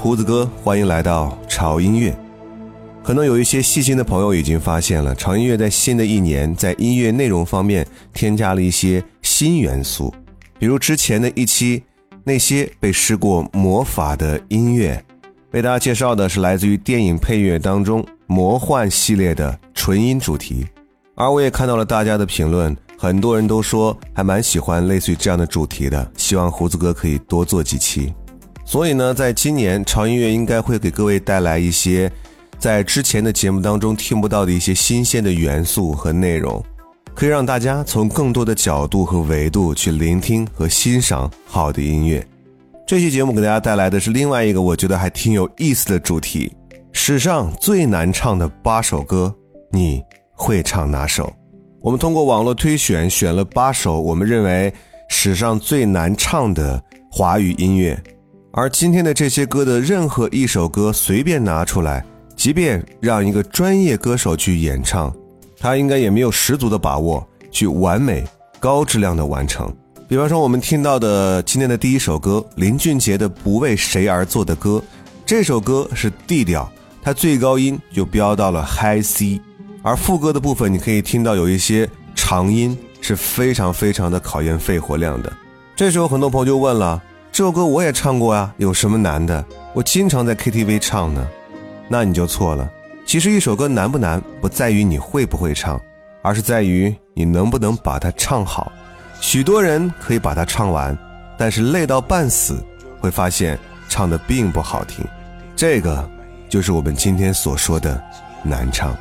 [0.00, 2.16] 胡子哥，欢迎来到潮音乐。
[3.04, 10.10] 可能有一些细心的朋友已经发现了，潮音乐在新的一年在音乐内容方面添加了一些新元素，
[10.58, 11.82] 比如之前的一期
[12.24, 15.04] 那些被施过魔法的音乐，
[15.50, 20.64] 为大家介绍的是来自于电影配乐当中魔幻系列的纯音主题。
[21.14, 28.10] 而我也看到了大家的评论，很多人都说还蛮喜欢类似于这样的主题的，希望胡子哥可以多做几期。
[28.72, 32.08] 所以呢，在今年潮音乐应该会给各位带来一些，
[32.56, 36.64] 在之前的节目当中听不到的一些新鲜的元素和内容，
[37.12, 42.24] 可以让大家从更多的角度和维度去聆听和欣赏好的音乐。
[42.86, 46.52] 这期节目给大家带来的是另外一个我觉得还挺有意思的主题：
[46.92, 49.34] 史上最难唱的八首歌，
[49.72, 50.00] 你
[50.32, 51.32] 会唱哪首？
[51.80, 54.72] 我们通过网络推选，选了八首我们认为
[55.08, 56.80] 史上最难唱的
[57.10, 58.00] 华语音乐。
[58.52, 62.04] 而今天的这些歌的任何一首歌，随便拿出来，
[62.36, 65.14] 即便让一个专业歌手去演唱，
[65.58, 68.24] 他应该也没有十足的把握去完美、
[68.58, 69.72] 高质量的完成。
[70.08, 74.70] 比方说，我们听到的今天的第一首歌林俊杰的《不为谁而作的歌》，
[75.24, 76.68] 这首歌是 D 调，
[77.02, 79.40] 它最高音就飙到了 High C，
[79.84, 85.32] 而副歌的部分，你可以听到有一些长音，是非常非常的考验肺活量的。
[85.76, 87.00] 这时候，很多朋友就问了。
[87.32, 89.42] 这首歌我也唱过啊，有什么难的？
[89.72, 91.26] 我经常在 KTV 唱呢。
[91.88, 92.68] 那你就错了。
[93.06, 95.80] 其实一首歌难不难，不在于你会不会唱，
[96.22, 98.70] 而是在于你能不能把它唱好。
[99.20, 100.96] 许多人可以把它唱完，
[101.38, 102.64] 但是累到半死，
[103.00, 103.56] 会发现
[103.88, 105.04] 唱的并不好听。
[105.56, 106.08] 这个
[106.48, 108.00] 就是我们今天所说的
[108.42, 108.92] 难唱。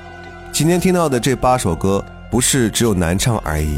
[0.51, 3.77] 今天听到的这八首歌，不是只有难唱而已，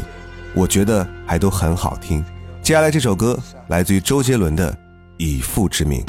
[0.54, 2.22] 我觉得还都很好听。
[2.62, 3.36] 接下来这首歌
[3.66, 4.72] 来自于周杰伦的
[5.18, 6.00] 《以父之名》。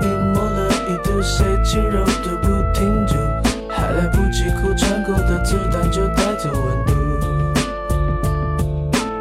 [0.00, 3.14] 一抹了一堆谁轻柔都不停住，
[3.68, 6.92] 还来不及哭，穿过的子弹就带走温度。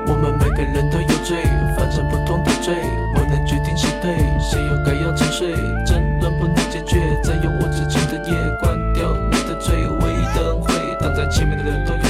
[0.07, 1.37] 我们每个人都有罪，
[1.77, 2.75] 犯着不同的罪，
[3.15, 5.53] 我能决定谁对，谁又该要沉睡。
[5.85, 12.00] 争论不能解决，在永无止境的夜，关掉你的嘴，唯一的灯惠，挡在前面的路。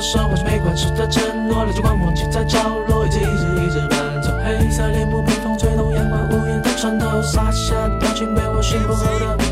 [0.00, 4.30] 生活就没关系的承诺，那些光放弃在角落，一直一直一直伴走。
[4.44, 9.47] 黑色帘幕被风吹动，阳光无言的穿透，洒下表情被我心福后的。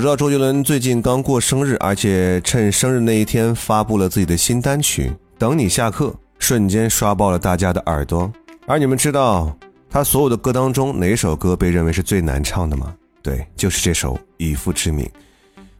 [0.00, 6.06] 知道周杰伦最近刚过生日，而且趁生日那一天发布了自己的新单曲《等你下课》，
[6.38, 8.32] 瞬间刷爆了大家的耳朵。
[8.66, 9.54] 而你们知道
[9.90, 12.94] 他所有的歌当中哪首歌被认为是最难唱的吗？
[13.22, 15.04] 对，就是这首《以父之名》。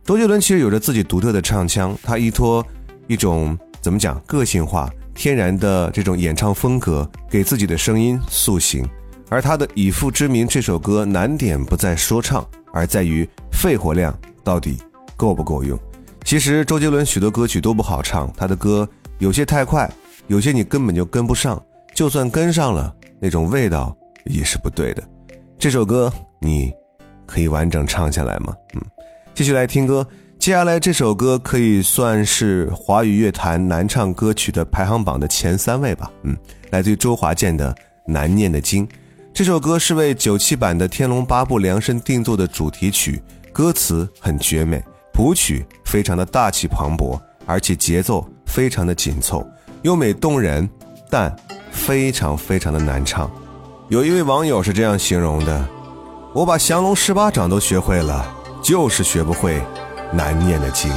[0.05, 2.63] 周杰伦其实有着自己独特的唱腔，他依托
[3.07, 8.87] 一种怎么讲个性化、天然的这种演唱风格，给自己的声音塑形。
[9.31, 14.77] 而他的《以父之名》这首歌难点不在说唱，而在于肺活量到底
[15.17, 15.79] 够不够用。
[16.25, 18.87] 其实周杰伦许多歌曲都不好唱，他的歌
[19.19, 19.89] 有些太快，
[20.27, 21.61] 有些你根本就跟不上，
[21.95, 25.03] 就算跟上了，那种味道也是不对的。
[25.57, 26.73] 这首歌你，
[27.25, 28.53] 可以完整唱下来吗？
[28.75, 28.83] 嗯，
[29.33, 30.05] 继续来听歌。
[30.41, 36.11] 接下来这首歌可以算是华语乐坛难唱歌曲的排行榜的前三位吧。
[36.25, 36.37] 嗯，
[36.71, 37.73] 来自于周华健的
[38.11, 38.85] 《难念的经》。
[39.41, 43.23] 这首歌是为九七版的《天龙八部》量身定做的主题曲，
[43.55, 49.43] 歌词很绝美，谱曲非常的大气磅礴，而且节奏非常的紧凑，
[49.81, 50.69] 优美动人，
[51.09, 51.35] 但
[51.71, 53.31] 非常非常的难唱。
[53.89, 55.67] 有一位网友是这样形容的
[56.37, 58.23] ：“我把降龙十八掌都学会了，
[58.63, 59.63] 就是学不会
[60.13, 60.93] 难念的经。”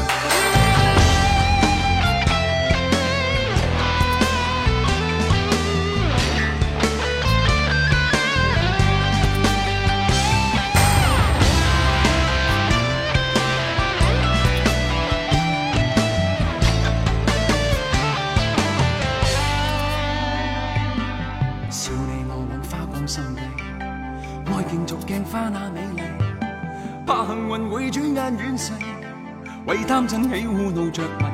[29.67, 31.25] 为贪嗔喜恶怒着迷，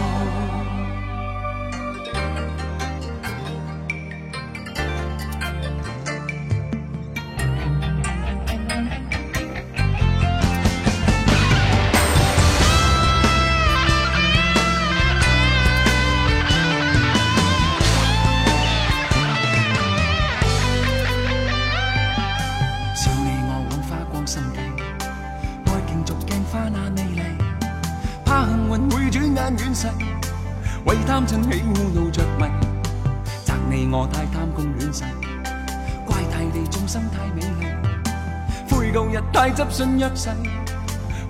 [39.42, 40.28] 太执信约誓，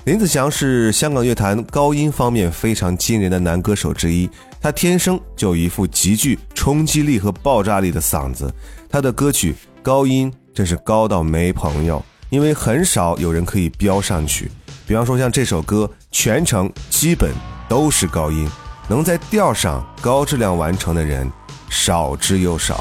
[0.04, 8.50] 林子祥是香港乐坛高音方面非常惊人的男歌手之一，他天生就一副极具冲击力和爆炸力的嗓子。
[8.88, 14.50] 他的歌曲高音真是高到没朋友，因为很少有人可以飙上去。
[14.86, 17.34] 比方说像这首歌，全程基本
[17.68, 18.48] 都是高音，
[18.88, 21.30] 能在调上高质量完成的人。
[21.70, 22.78] 少之又少。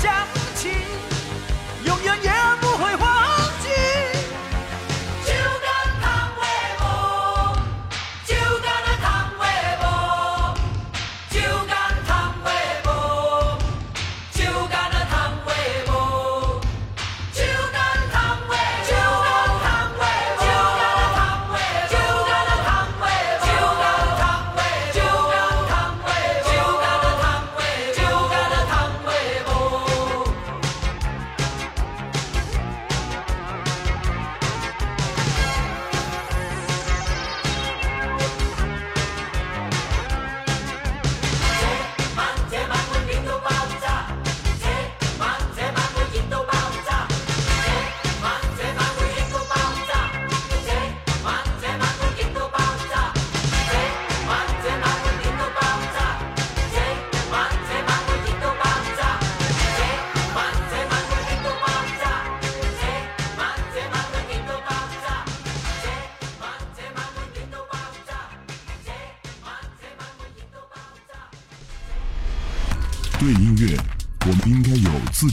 [0.00, 0.12] 想
[0.58, 0.68] 起，
[1.84, 2.63] 永远也。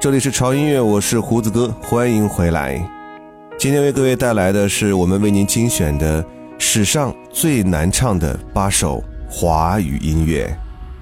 [0.04, 2.76] 这里是潮音乐，我是胡子哥，欢迎回来。
[3.58, 6.22] 今天为各位带来的是我们为您精选的
[6.58, 10.54] 史上最难唱的八首华语音乐。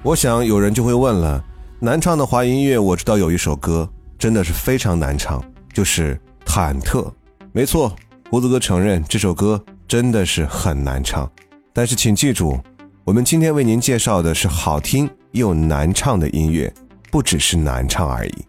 [0.03, 1.43] 我想有人就会问了，
[1.81, 6.17] 难唱的华语音乐，我知道有一首歌真的是非常难唱，就是
[6.49, 7.03] 《忐忑》。
[7.51, 7.93] 没错，
[8.29, 11.29] 胡子哥承认这首歌真的是很难唱。
[11.73, 12.57] 但是请记住，
[13.03, 16.73] 我们今天为您介绍的是好听又难唱的音乐，
[17.11, 18.45] 不只是难唱而已。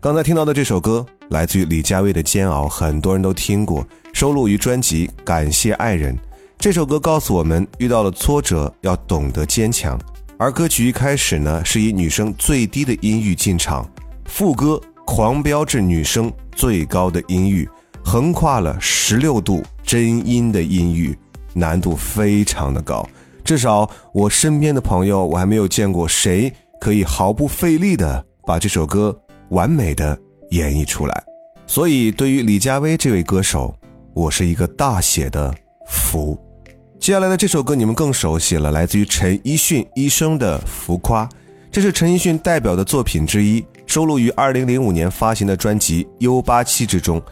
[0.00, 6.14] 刚才听到的这首歌来自于李佳薇的《煎熬》，很多人都听过，收录于专辑《感谢爱人》。
[6.56, 9.98] 这首歌告诉我们，遇到了挫折要懂得坚强。
[10.38, 13.84] 而歌曲一开始呢，是以女生最低的音域进场，
[14.26, 17.68] 副歌狂飙至女生最高的音域，
[18.04, 21.16] 横跨了十六度真音的音域，
[21.54, 23.04] 难度非常的高。
[23.42, 29.18] 至少我身边的朋友，我还没有见过谁可以毫不费力的把这首歌。
[29.50, 30.18] 完美的
[30.50, 31.24] 演绎出来，
[31.66, 33.74] 所以对于李佳薇这位歌手，
[34.12, 35.54] 我是一个大写的
[35.88, 36.38] 福。
[37.00, 41.24] 接下来的这首歌你们更熟悉了，来自于陈奕迅《一生的浮夸》，
[41.70, 47.20] 这是陈奕迅代表的作品之一，收录于2005年发行的专辑《U87》之中。《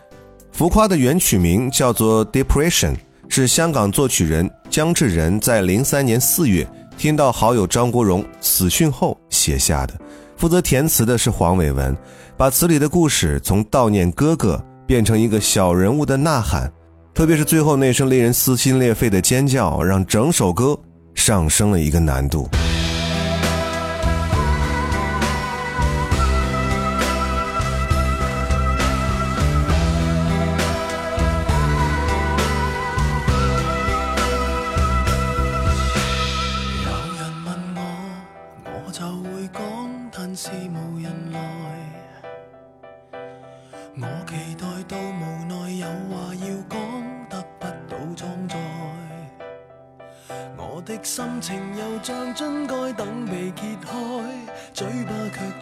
[0.52, 2.92] 浮夸》的原曲名叫做《Depression》，
[3.28, 9.92] 是香港作曲人姜志仁在03年4月听到好友张国荣死讯后写下的。
[10.36, 11.96] 负责填词的是黄伟文，
[12.36, 16.70] 把词里的故事从悼念哥哥变成一个小人物的呐喊，
[17.14, 20.78] 特别是最后那声令人撕心裂肺的尖叫，让整首歌
[21.14, 22.46] 上升了一个难度。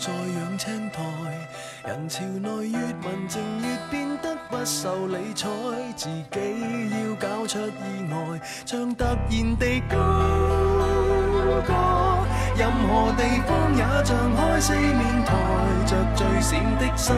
[0.06, 1.02] 在仰青苔，
[1.88, 5.48] 人潮内越文静越变得不受理睬，
[5.96, 9.96] 自己要搞出意外，像突然地高
[11.66, 12.22] 歌，
[12.54, 15.36] 任何地方也像开四面台，
[15.86, 17.16] 着最闪的衫，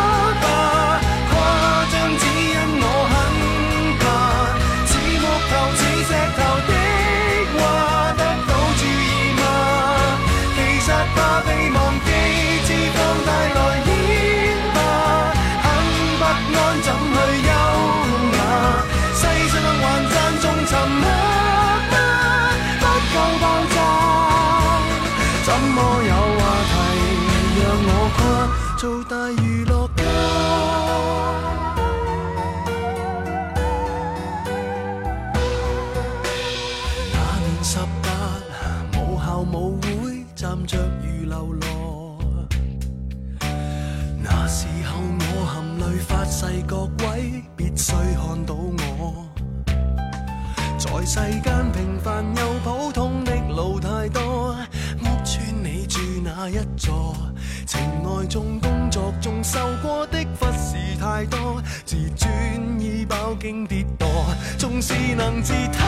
[64.87, 65.83] 是能自讨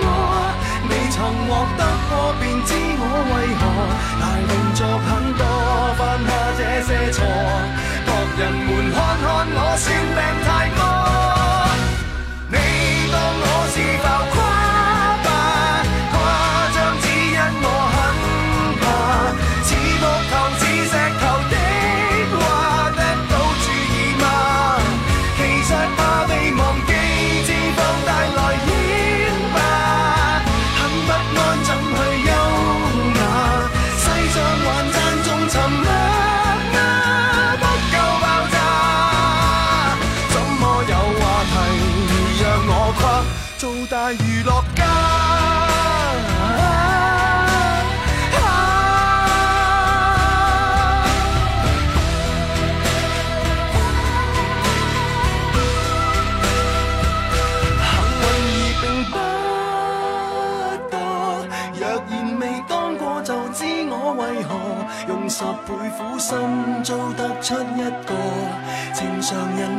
[0.00, 0.06] 我，
[0.88, 3.02] 未曾获得过，便知我
[3.34, 3.62] 为何。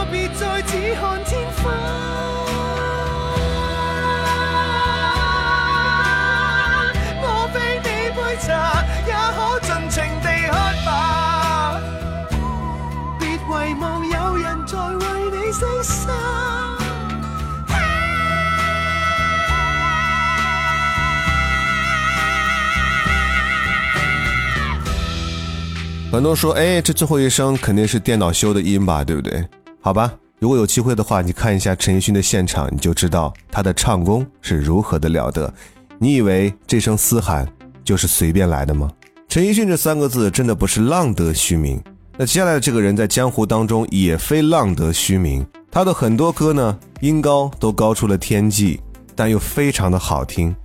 [26.11, 29.45] 很多人说，哎，这最后一声肯定是电脑修的音吧，对不对？
[29.79, 35.51] 好吧，如果有机会的话，你看一下陈奕迅的现场，你就知道他的唱功是如何的了得。
[35.99, 37.47] 你以为这声嘶喊
[37.83, 38.89] 就是随便来的吗？
[39.27, 41.79] 陈奕迅这三个字真的不是浪得虚名。
[42.17, 45.45] 那接下来的这个人，在江湖当中也非浪得虚名。
[45.69, 48.81] 他的很多歌呢，音高都高出了天际，
[49.15, 50.55] 但又非常的好听。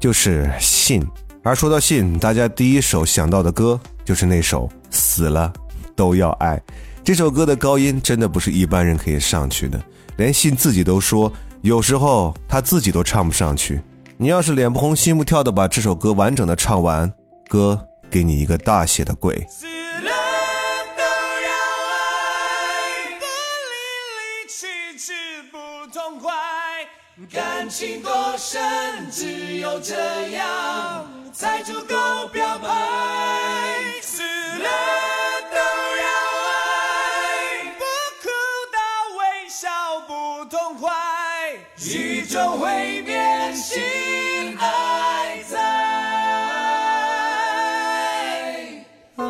[0.00, 1.06] 就是信，
[1.42, 4.66] 而说到信，大家第一首想到的歌就是那首。
[4.94, 5.52] 死了
[5.96, 6.60] 都要爱，
[7.02, 9.78] 这首歌的高音真的不是一般人可以上去的，
[10.16, 11.30] 连信自己都说，
[11.62, 13.80] 有时候他自己都唱不上去。
[14.16, 17.12] 你要是脸不红心不跳的把这首歌完整的唱完，
[17.48, 17.78] 哥
[18.08, 19.44] 给你一个大写的跪。
[27.32, 28.60] 感情多深，
[29.10, 33.23] 只有这样才足够表白。
[40.48, 40.90] 痛快，
[41.96, 45.84] 宇宙会变心爱在。
[49.14, 49.24] 把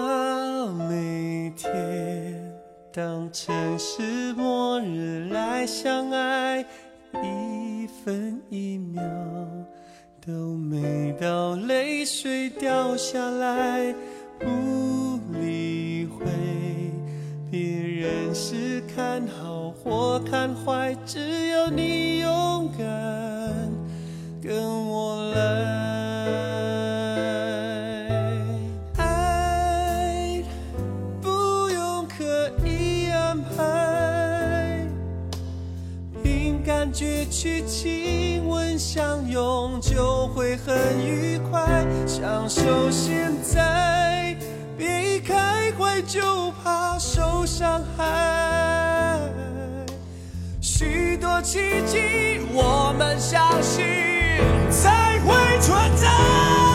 [0.88, 2.40] 每天
[2.92, 6.60] 当成是末日来相爱，
[7.22, 9.00] 一分一秒
[10.26, 13.94] 都没到泪水掉下来。
[14.40, 15.13] 不。
[18.54, 22.88] 只看好或看坏，只要你勇敢，
[24.40, 24.52] 跟
[24.86, 25.40] 我来。
[28.96, 30.44] 爱
[31.20, 34.86] 不用刻意安排，
[36.22, 40.72] 凭感觉去亲吻、相拥，就会很
[41.04, 44.13] 愉快，享受现在。
[45.24, 49.18] 开怀就怕受伤害，
[50.60, 51.98] 许多奇迹
[52.52, 53.84] 我们相信
[54.70, 56.73] 才会存在。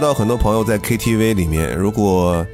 [0.00, 2.46] 知道很多朋友在 KTV 里面，如果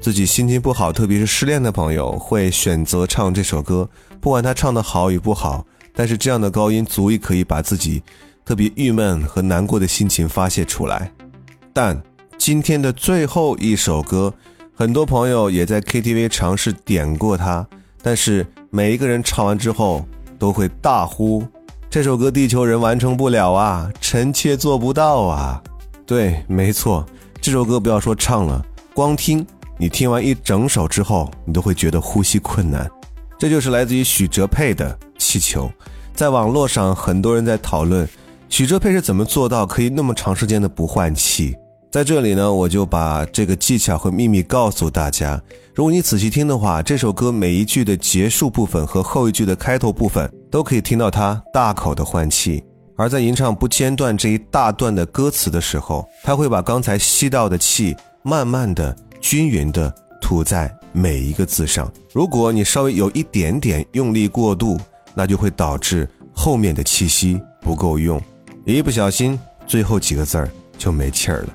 [0.00, 3.86] 自己心情不好，特别是失恋的朋友，会选择唱这首歌。
[4.22, 8.02] 不管他唱的好与不好，但是这样的高音足以可以把自己
[8.42, 11.12] 特别郁闷和难过的心情发泄出来。
[11.74, 12.02] 但
[12.38, 14.32] 今天的最后一首歌，
[14.74, 17.68] 很多朋友也在 KTV 尝试点过它，
[18.00, 21.46] 但是每一个人唱完之后都会大呼
[21.90, 25.62] ：“这首歌地球人完成不了啊，臣妾做不到啊。”
[26.06, 27.04] 对，没错，
[27.40, 29.44] 这首歌不要说唱了，光听
[29.78, 32.88] 你听完一整首之后，你都会觉得呼吸困难。
[33.38, 35.64] 这就是来自于许哲佩的《气球》。
[36.14, 38.06] 在网络上，很多人在讨论
[38.50, 41.54] 许哲佩是怎么做到可以那么长时间的不换气。
[41.90, 45.40] 在这里呢，我就把这个技巧和秘密告诉大家。
[45.74, 52.62] 如果你仔细听的话，这首歌每一句的结束部分和后一句的开头部分，都可以听到他大口的换气。
[52.96, 61.90] 而在吟唱不间断这一大段的歌词的时候，他会把刚才吸到的气慢慢的、均匀的吐在每一个字上。
[62.12, 64.78] 如果你稍微有一点点用力过度，
[65.12, 68.20] 那就会导致后面的气息不够用，
[68.64, 71.48] 一不小心最后几个字儿就没气儿了。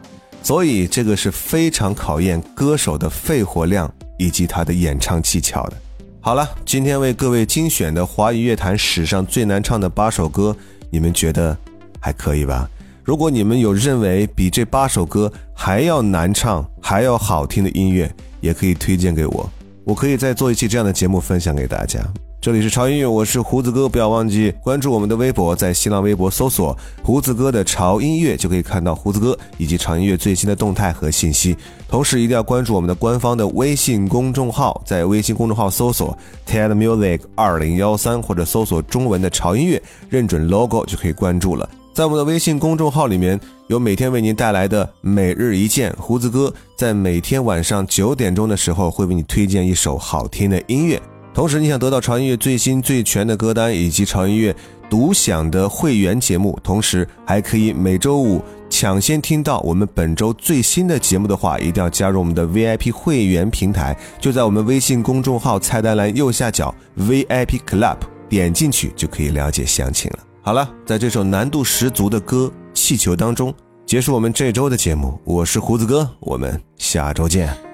[0.44, 5.78] 所以这个是非常考验歌手的肺活量以及他的演唱技巧的。
[6.22, 10.54] 好了，今天为各位精选的华语乐坛史上最难唱的八首歌。
[10.92, 11.56] 你们觉得
[12.00, 12.70] 还可以吧？
[13.04, 18.12] 如果你们有认为比这八首歌还要难唱、还要好听的音乐，
[18.42, 19.50] 也可以推荐给我，
[19.84, 22.04] 我可以再做一期这样的节目分享给大家。
[22.42, 31.58] 这里是潮音乐，我是胡子哥，不要忘记关注我们的微博，在新浪微博搜索胡子哥的潮音乐，就可以看到胡子哥以及潮音乐最新的动态和信息。
[31.90, 36.18] 同时一定要关注我们的官方的微信公众号，在微信公众号搜索
[36.48, 41.70] TED Music 二零幺三，或者搜索中文的潮音乐，认准 logo 就可以关注了。
[41.94, 43.38] 在我们的微信公众号里面
[43.68, 50.98] 有每天为您带来的每日一见，胡子哥在每天晚上九点钟的时候会为你推荐一首好听的音乐。
[51.40, 54.54] 同时，你想得到潮音乐最新最全的歌单，以及潮音乐
[54.90, 67.96] 独享的会员节目，同时还可以每周五抢先听到我们本周最新的节目的话，一定要加入我们的 VIP 会员平台，就在我们微信公众号菜单栏右下角 VIP Club
[68.28, 70.20] 点进去就可以了解详情了。
[70.42, 73.54] 好了，在这首难度十足的歌《气球》当中
[73.86, 77.69] 结束我们这周的节目，我是胡子哥，我们下周见。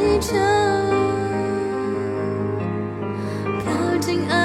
[3.65, 4.44] 靠近爱。